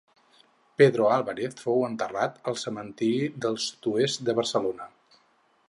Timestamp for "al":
2.53-2.57